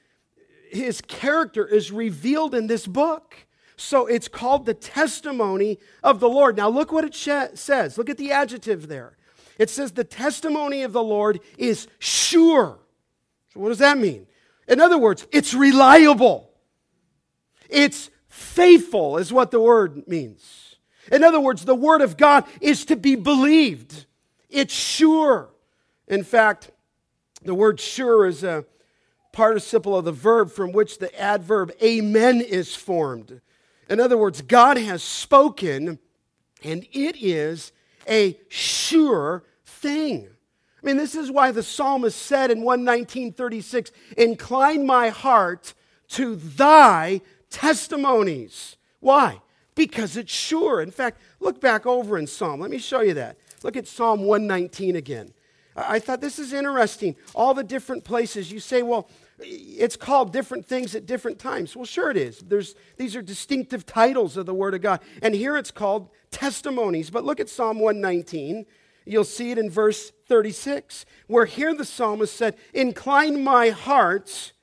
[0.70, 3.48] his character is revealed in this book.
[3.76, 6.56] So it's called the testimony of the Lord.
[6.56, 7.98] Now, look what it sh- says.
[7.98, 9.18] Look at the adjective there.
[9.62, 12.80] It says the testimony of the Lord is sure.
[13.54, 14.26] So, what does that mean?
[14.68, 16.50] In other words, it's reliable.
[17.70, 20.78] It's faithful, is what the word means.
[21.12, 24.08] In other words, the word of God is to be believed,
[24.50, 25.52] it's sure.
[26.08, 26.72] In fact,
[27.44, 28.66] the word sure is a
[29.32, 33.42] participle of the verb from which the adverb amen is formed.
[33.92, 36.00] In other words, God has spoken,
[36.64, 37.72] and it is
[38.10, 39.44] a sure
[39.82, 40.28] thing.
[40.82, 45.74] I mean, this is why the psalmist said in 11936, Incline my heart
[46.10, 48.78] to thy testimonies.
[49.00, 49.42] Why?
[49.76, 50.82] Because it's sure.
[50.82, 52.60] In fact, look back over in Psalm.
[52.60, 53.38] Let me show you that.
[53.64, 55.34] Look at Psalm 119 again.
[55.76, 57.16] I thought this is interesting.
[57.34, 59.08] All the different places you say, well,
[59.40, 61.76] it's called different things at different times.
[61.76, 62.40] Well, sure it is.
[62.40, 65.00] There's, these are distinctive titles of the Word of God.
[65.22, 67.10] And here it's called testimonies.
[67.10, 68.66] But look at Psalm 119
[69.12, 74.54] You'll see it in verse 36, where here the psalmist said, Incline my heart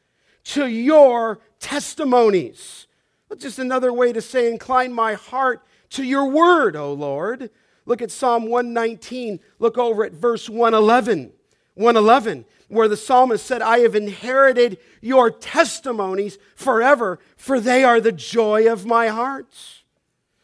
[0.45, 2.87] to your testimonies.
[3.29, 7.51] That's just another way to say, Incline my heart to your word, O Lord.
[7.85, 9.39] Look at Psalm 119.
[9.59, 11.33] Look over at verse 111.
[11.75, 18.13] 111, where the psalmist said, I have inherited your testimonies forever, for they are the
[18.13, 19.55] joy of my heart.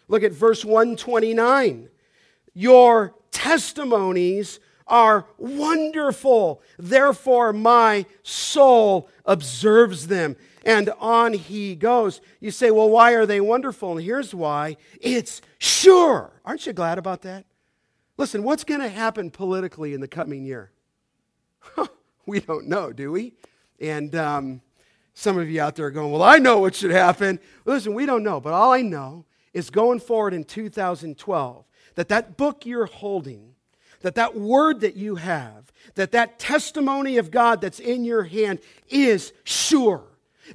[0.08, 1.88] Look at verse 129.
[2.52, 6.62] Your testimonies are wonderful.
[6.78, 10.36] Therefore, my soul observes them.
[10.64, 12.22] And on he goes.
[12.40, 13.92] You say, well, why are they wonderful?
[13.92, 16.32] And here's why it's sure.
[16.44, 17.44] Aren't you glad about that?
[18.16, 20.70] Listen, what's going to happen politically in the coming year?
[22.26, 23.34] we don't know, do we?
[23.80, 24.60] And um,
[25.14, 27.40] some of you out there are going, well, I know what should happen.
[27.64, 28.40] Listen, we don't know.
[28.40, 33.54] But all I know is going forward in 2012, that that book you're holding,
[34.00, 38.60] that that word that you have, that that testimony of God that's in your hand
[38.88, 40.04] is sure.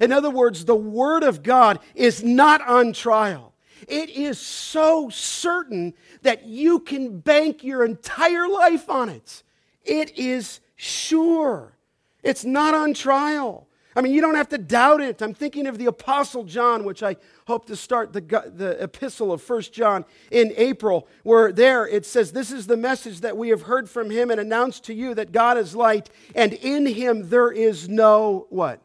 [0.00, 3.54] In other words, the word of God is not on trial.
[3.88, 9.42] It is so certain that you can bank your entire life on it.
[9.84, 11.76] It is sure.
[12.22, 13.66] It's not on trial.
[13.96, 15.20] I mean, you don't have to doubt it.
[15.20, 19.42] I'm thinking of the Apostle John, which I hope to start the, the epistle of
[19.42, 23.62] First John in April, where there it says, This is the message that we have
[23.62, 27.50] heard from him and announced to you that God is light, and in him there
[27.50, 28.80] is no what?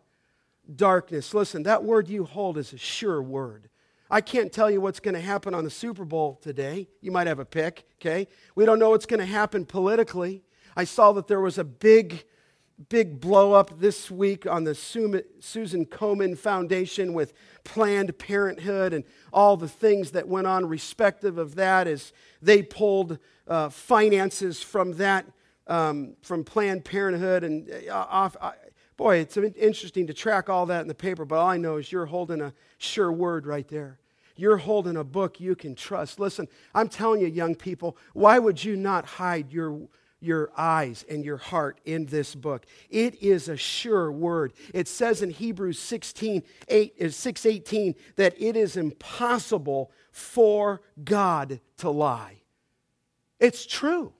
[0.75, 1.35] Darkness.
[1.35, 3.69] Listen, that word you hold is a sure word.
[4.09, 6.87] I can't tell you what's going to happen on the Super Bowl today.
[7.01, 8.27] You might have a pick, okay?
[8.55, 10.43] We don't know what's going to happen politically.
[10.75, 12.25] I saw that there was a big
[12.89, 17.33] big blow up this week on the Susan Komen Foundation with
[17.63, 22.11] Planned Parenthood and all the things that went on, respective of that, as
[22.41, 25.25] they pulled uh, finances from that,
[25.67, 27.43] um, from Planned Parenthood.
[27.43, 28.51] And uh, off, uh,
[28.97, 31.91] boy, it's interesting to track all that in the paper, but all I know is
[31.91, 33.99] you're holding a sure word right there.
[34.35, 36.19] You're holding a book you can trust.
[36.19, 39.87] Listen, I'm telling you, young people, why would you not hide your
[40.25, 42.65] your eyes and your heart in this book.
[42.89, 44.53] It is a sure word.
[44.73, 51.59] It says in Hebrews 16, 8, uh, 6 18 that it is impossible for God
[51.77, 52.41] to lie.
[53.39, 54.13] It's true.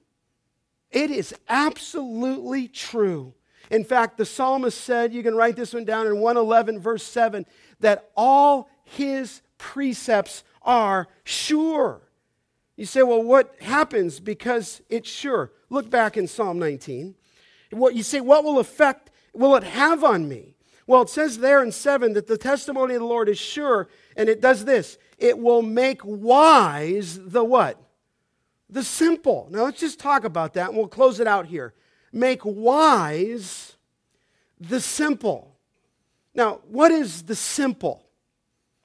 [0.92, 3.34] It is absolutely true.
[3.72, 7.46] In fact, the psalmist said, you can write this one down in 111, verse 7,
[7.80, 12.02] that all his precepts are sure.
[12.76, 15.52] You say, well, what happens because it's sure?
[15.70, 17.16] Look back in Psalm 19.
[17.72, 20.56] What you say, what will affect, will it have on me?
[20.88, 24.30] Well, it says there in 7 that the testimony of the Lord is sure, and
[24.30, 24.98] it does this.
[25.18, 27.82] It will make wise the what?
[28.70, 29.48] The simple.
[29.50, 31.74] Now let's just talk about that and we'll close it out here.
[32.12, 33.76] Make wise
[34.60, 35.56] the simple.
[36.34, 38.05] Now, what is the simple?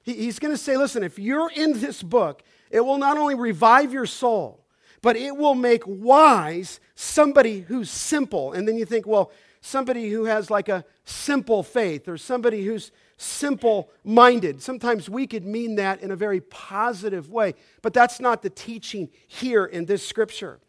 [0.03, 3.93] He's going to say, listen, if you're in this book, it will not only revive
[3.93, 4.65] your soul,
[5.01, 8.53] but it will make wise somebody who's simple.
[8.53, 9.31] And then you think, well,
[9.61, 14.61] somebody who has like a simple faith or somebody who's simple minded.
[14.61, 19.09] Sometimes we could mean that in a very positive way, but that's not the teaching
[19.27, 20.59] here in this scripture.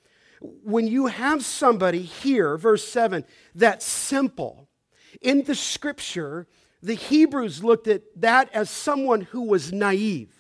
[0.41, 3.24] When you have somebody here, verse 7,
[3.55, 4.68] that's simple,
[5.20, 6.47] in the scripture,
[6.83, 10.35] the Hebrews looked at that as someone who was naive.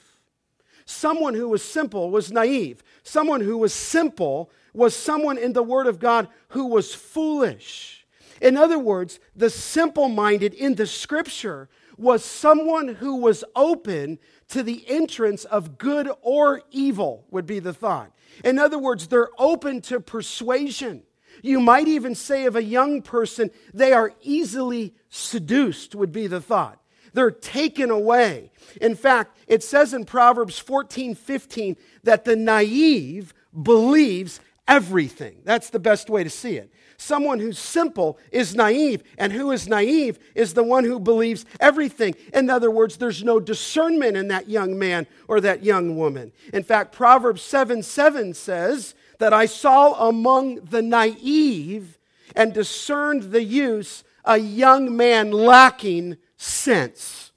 [0.84, 2.82] Someone who was simple was naive.
[3.02, 8.06] Someone who was simple was someone in the Word of God who was foolish.
[8.40, 14.18] In other words, the simple minded in the Scripture was someone who was open
[14.48, 18.10] to the entrance of good or evil, would be the thought.
[18.44, 21.04] In other words, they're open to persuasion.
[21.42, 26.40] You might even say of a young person, they are easily seduced, would be the
[26.40, 26.78] thought.
[27.12, 28.52] They're taken away.
[28.80, 35.42] In fact, it says in Proverbs 14 15 that the naive believes everything.
[35.44, 36.72] That's the best way to see it.
[36.96, 42.14] Someone who's simple is naive, and who is naive is the one who believes everything.
[42.32, 46.30] In other words, there's no discernment in that young man or that young woman.
[46.52, 51.96] In fact, Proverbs 7 7 says that I saw among the naive
[52.34, 57.30] and discerned the use a young man lacking sense.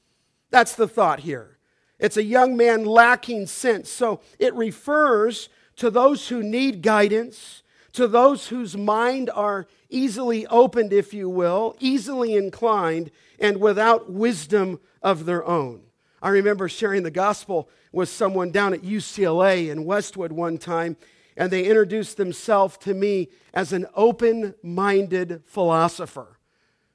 [0.50, 1.60] That's the thought here.
[2.00, 3.92] It's a young man lacking sense.
[3.92, 7.62] So it refers to those who need guidance,
[7.94, 14.80] to those whose mind are easily opened, if you will, easily inclined, and without wisdom
[15.04, 15.82] of their own.
[16.20, 20.98] I remember sharing the gospel with someone down at UCLA in Westwood one time,
[21.38, 26.40] and they introduced themselves to me as an open minded philosopher.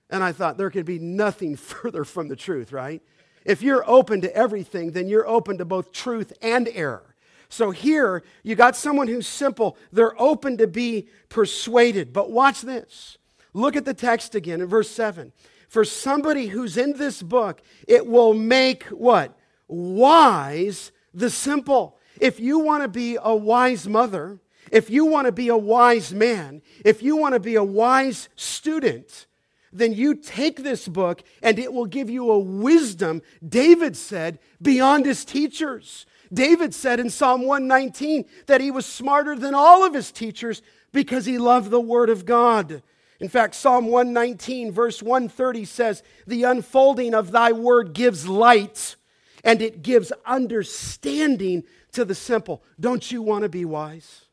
[0.09, 3.03] And I thought there could be nothing further from the truth, right?
[3.45, 7.15] If you're open to everything, then you're open to both truth and error.
[7.49, 9.77] So here, you got someone who's simple.
[9.93, 12.13] They're open to be persuaded.
[12.13, 13.19] But watch this.
[13.53, 15.33] Look at the text again in verse 7.
[15.69, 19.37] For somebody who's in this book, it will make what?
[19.67, 21.99] Wise the simple.
[22.21, 24.39] If you want to be a wise mother,
[24.71, 28.29] if you want to be a wise man, if you want to be a wise
[28.37, 29.27] student,
[29.73, 35.07] then you take this book and it will give you a wisdom, David said, beyond
[35.07, 36.07] his teachers.
[36.33, 40.63] David said in Psalm 119 that he was smarter than all of his teachers
[40.93, 42.83] because he loved the Word of God.
[43.19, 48.97] In fact, Psalm 119, verse 130 says, The unfolding of thy word gives light
[49.45, 52.63] and it gives understanding to the simple.
[52.79, 54.27] Don't you want to be wise?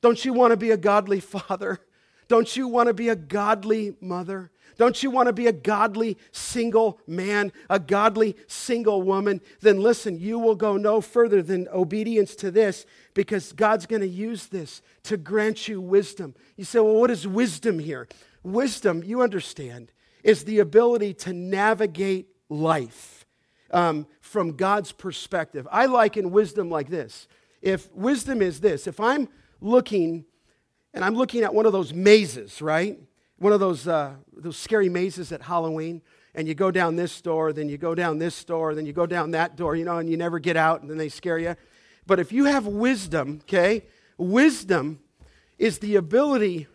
[0.00, 1.80] Don't you want to be a godly father?
[2.28, 4.50] Don't you want to be a godly mother?
[4.76, 9.40] Don't you want to be a godly single man, a godly single woman?
[9.60, 14.08] Then listen, you will go no further than obedience to this because God's going to
[14.08, 16.34] use this to grant you wisdom.
[16.56, 18.06] You say, well, what is wisdom here?
[18.42, 19.92] Wisdom, you understand,
[20.22, 23.15] is the ability to navigate life
[23.70, 25.66] um, from God's perspective.
[25.70, 27.28] I liken wisdom like this.
[27.62, 29.28] If wisdom is this, if I'm
[29.60, 30.24] looking
[30.94, 32.98] and I'm looking at one of those mazes, right?
[33.38, 36.02] one of those, uh, those scary mazes at Halloween,
[36.34, 39.06] and you go down this door, then you go down this door, then you go
[39.06, 41.54] down that door, you know, and you never get out, and then they scare you.
[42.06, 43.84] But if you have wisdom, okay,
[44.18, 45.00] wisdom
[45.58, 46.66] is the ability.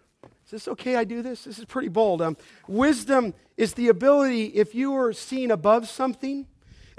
[0.46, 0.96] Is this okay?
[0.96, 1.44] I do this?
[1.44, 2.22] This is pretty bold.
[2.22, 2.38] Um,
[2.68, 6.48] wisdom is the ability, if you are seen above something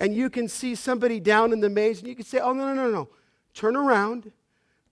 [0.03, 2.75] and you can see somebody down in the maze, and you can say, oh, no,
[2.75, 3.09] no, no, no.
[3.55, 4.33] Turn around,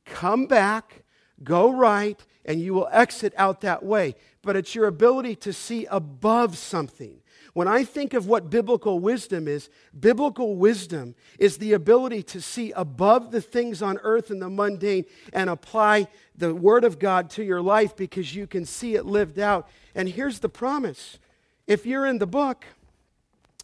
[0.04, 1.02] come back,
[1.42, 4.14] go right, and you will exit out that way.
[4.42, 7.22] But it's your ability to see above something.
[7.54, 12.70] When I think of what biblical wisdom is, biblical wisdom is the ability to see
[12.70, 16.06] above the things on earth and the mundane and apply
[16.36, 19.68] the Word of God to your life because you can see it lived out.
[19.92, 21.18] And here's the promise
[21.66, 22.64] if you're in the book,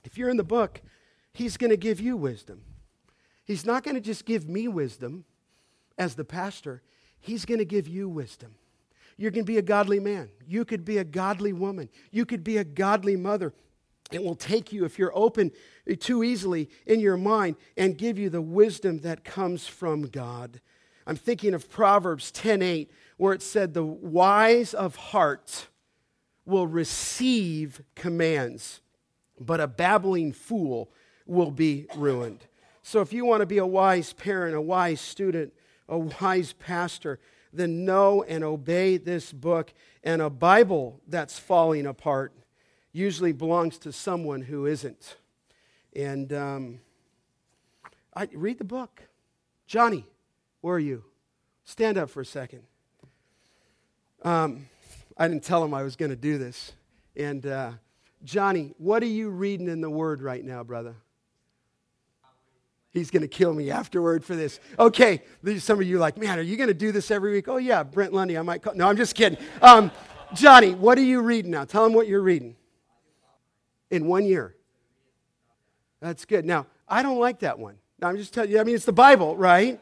[0.02, 0.82] if you're in the book,
[1.36, 2.62] He's going to give you wisdom.
[3.44, 5.26] He's not going to just give me wisdom
[5.98, 6.82] as the pastor,
[7.20, 8.54] He's going to give you wisdom.
[9.18, 10.30] You can be a godly man.
[10.46, 11.90] You could be a godly woman.
[12.10, 13.52] You could be a godly mother.
[14.10, 15.52] It will take you, if you're open
[16.00, 20.60] too easily in your mind, and give you the wisdom that comes from God.
[21.06, 25.68] I'm thinking of Proverbs 10:8, where it said, The wise of heart
[26.46, 28.80] will receive commands,
[29.38, 30.90] but a babbling fool
[31.26, 32.46] will be ruined.
[32.82, 35.52] So if you want to be a wise parent, a wise student,
[35.88, 37.18] a wise pastor,
[37.52, 39.72] then know and obey this book.
[40.04, 42.32] And a Bible that's falling apart
[42.92, 45.16] usually belongs to someone who isn't.
[45.94, 46.80] And um,
[48.14, 49.02] I read the book.
[49.66, 50.06] Johnny,
[50.60, 51.04] where are you?
[51.64, 52.62] Stand up for a second.
[54.22, 54.68] Um,
[55.18, 56.72] I didn't tell him I was going to do this.
[57.16, 57.72] And uh,
[58.22, 60.96] Johnny, what are you reading in the Word right now, brother?
[62.96, 64.58] He's going to kill me afterward for this.
[64.78, 65.22] Okay,
[65.58, 67.46] some of you like, man, are you going to do this every week?
[67.46, 68.74] Oh, yeah, Brent Lundy, I might call.
[68.74, 69.38] No, I'm just kidding.
[69.60, 69.90] Um,
[70.34, 71.64] Johnny, what are you reading now?
[71.64, 72.56] Tell him what you're reading.
[73.90, 74.56] In one year.
[76.00, 76.44] That's good.
[76.44, 77.76] Now, I don't like that one.
[78.02, 79.78] I'm just telling you, I mean, it's the Bible, right?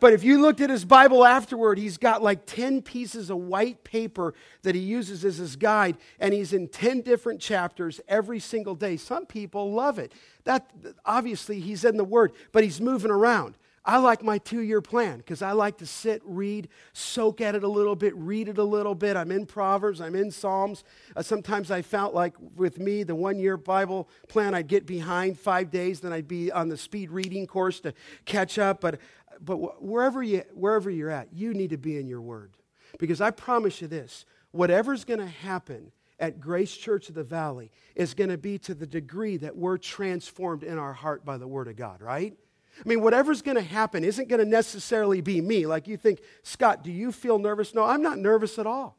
[0.00, 3.84] But if you looked at his Bible afterward, he's got like 10 pieces of white
[3.84, 8.74] paper that he uses as his guide, and he's in 10 different chapters every single
[8.74, 8.96] day.
[8.96, 10.12] Some people love it.
[10.44, 10.70] That
[11.04, 13.56] obviously he's in the Word, but he's moving around.
[13.82, 17.64] I like my two year plan because I like to sit, read, soak at it
[17.64, 19.16] a little bit, read it a little bit.
[19.16, 20.84] I'm in Proverbs, I'm in Psalms.
[21.16, 25.38] Uh, sometimes I felt like with me, the one year Bible plan, I'd get behind
[25.38, 27.94] five days, then I'd be on the speed reading course to
[28.26, 28.82] catch up.
[28.82, 29.00] But
[29.42, 32.56] but wherever, you, wherever you're at, you need to be in your word.
[32.98, 37.70] Because I promise you this whatever's going to happen at Grace Church of the Valley
[37.94, 41.48] is going to be to the degree that we're transformed in our heart by the
[41.48, 42.36] Word of God, right?
[42.78, 45.66] I mean, whatever's going to happen isn't going to necessarily be me.
[45.66, 47.74] Like you think, Scott, do you feel nervous?
[47.74, 48.96] No, I'm not nervous at all.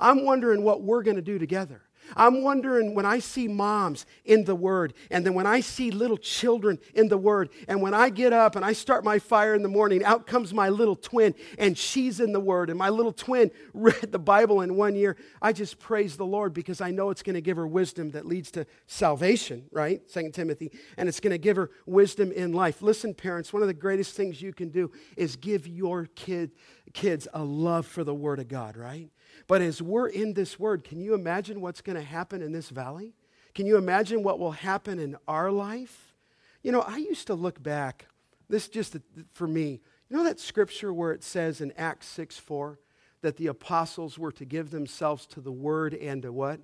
[0.00, 1.82] I'm wondering what we're going to do together.
[2.14, 6.16] I'm wondering when I see moms in the Word, and then when I see little
[6.16, 9.62] children in the Word, and when I get up and I start my fire in
[9.62, 13.12] the morning, out comes my little twin, and she's in the Word, and my little
[13.12, 15.16] twin read the Bible in one year.
[15.40, 18.26] I just praise the Lord because I know it's going to give her wisdom that
[18.26, 20.00] leads to salvation, right?
[20.10, 22.82] Second Timothy, and it's going to give her wisdom in life.
[22.82, 26.52] Listen, parents, one of the greatest things you can do is give your kid,
[26.92, 29.10] kids a love for the Word of God, right?
[29.46, 32.70] But as we're in this word, can you imagine what's going to happen in this
[32.70, 33.14] valley?
[33.54, 36.14] Can you imagine what will happen in our life?
[36.62, 38.06] You know, I used to look back,
[38.48, 38.96] this just
[39.32, 42.78] for me, you know that scripture where it says in Acts 6 4
[43.22, 46.60] that the apostles were to give themselves to the word and to what?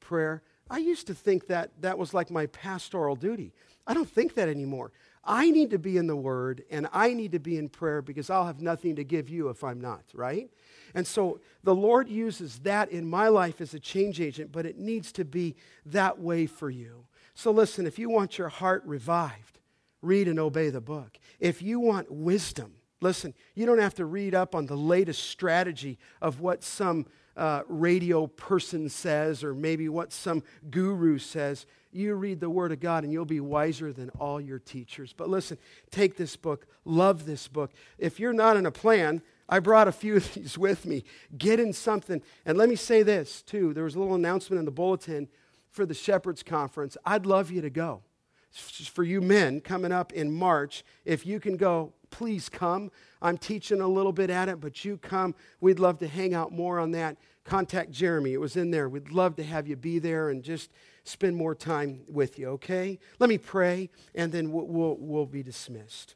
[0.00, 0.42] Prayer.
[0.68, 3.52] I used to think that that was like my pastoral duty.
[3.86, 4.92] I don't think that anymore.
[5.24, 8.28] I need to be in the word and I need to be in prayer because
[8.28, 10.50] I'll have nothing to give you if I'm not, right?
[10.94, 14.78] And so the Lord uses that in my life as a change agent, but it
[14.78, 15.54] needs to be
[15.86, 17.06] that way for you.
[17.34, 19.60] So listen, if you want your heart revived,
[20.02, 21.18] read and obey the book.
[21.38, 25.98] If you want wisdom, listen, you don't have to read up on the latest strategy
[26.20, 27.06] of what some
[27.36, 31.66] uh, radio person says or maybe what some guru says.
[31.92, 35.12] You read the Word of God and you'll be wiser than all your teachers.
[35.12, 35.58] But listen,
[35.90, 37.72] take this book, love this book.
[37.98, 41.04] If you're not in a plan, I brought a few of these with me.
[41.36, 42.22] Get in something.
[42.46, 43.74] And let me say this, too.
[43.74, 45.28] There was a little announcement in the bulletin
[45.70, 46.96] for the Shepherds Conference.
[47.04, 48.02] I'd love you to go.
[48.50, 52.92] For you men coming up in March, if you can go, please come.
[53.20, 55.34] I'm teaching a little bit at it, but you come.
[55.60, 57.16] We'd love to hang out more on that.
[57.42, 58.34] Contact Jeremy.
[58.34, 58.88] It was in there.
[58.88, 60.70] We'd love to have you be there and just
[61.02, 63.00] spend more time with you, okay?
[63.18, 66.14] Let me pray, and then we'll, we'll, we'll be dismissed.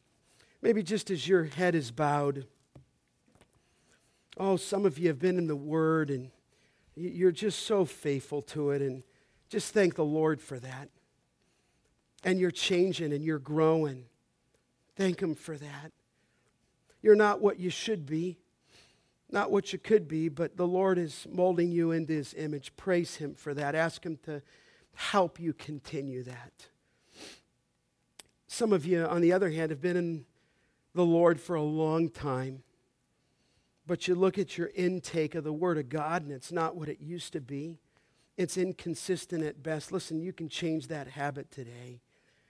[0.62, 2.46] Maybe just as your head is bowed.
[4.38, 6.30] Oh, some of you have been in the Word and
[6.94, 9.02] you're just so faithful to it, and
[9.50, 10.88] just thank the Lord for that.
[12.24, 14.06] And you're changing and you're growing.
[14.96, 15.92] Thank Him for that.
[17.02, 18.38] You're not what you should be,
[19.30, 22.74] not what you could be, but the Lord is molding you into His image.
[22.76, 23.74] Praise Him for that.
[23.74, 24.42] Ask Him to
[24.94, 26.68] help you continue that.
[28.48, 30.24] Some of you, on the other hand, have been in
[30.94, 32.62] the Lord for a long time
[33.86, 36.88] but you look at your intake of the Word of God and it's not what
[36.88, 37.78] it used to be.
[38.36, 39.92] It's inconsistent at best.
[39.92, 42.00] Listen, you can change that habit today.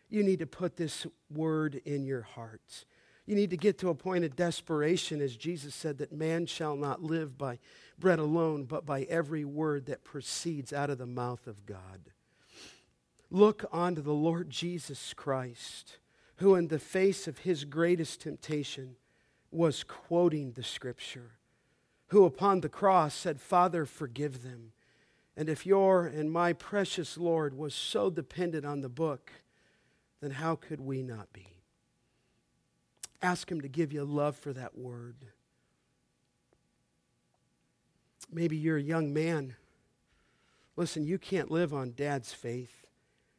[0.09, 2.85] You need to put this Word in your hearts.
[3.27, 6.77] You need to get to a point of desperation, as Jesus said, that man shall
[6.77, 7.59] not live by
[7.99, 12.13] bread alone, but by every word that proceeds out of the mouth of God.
[13.29, 15.99] Look unto the Lord Jesus Christ,
[16.37, 18.95] who, in the face of his greatest temptation,
[19.51, 21.33] was quoting the scripture.
[22.09, 24.73] who upon the cross said, Father, forgive them.
[25.37, 29.33] And if your and my precious Lord was so dependent on the book,
[30.21, 31.47] then how could we not be?
[33.23, 35.17] Ask Him to give you love for that word.
[38.33, 39.57] Maybe you're a young man.
[40.77, 42.87] Listen, you can't live on dad's faith.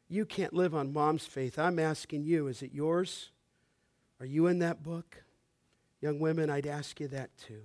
[0.08, 1.58] You can't live on mom's faith.
[1.58, 3.30] I'm asking you, is it yours?
[4.20, 5.22] Are you in that book?
[6.00, 7.62] Young women, I'd ask you that too.